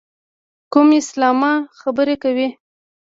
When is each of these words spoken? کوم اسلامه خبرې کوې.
کوم 0.71 0.87
اسلامه 1.01 1.51
خبرې 1.79 2.15
کوې. 2.23 2.47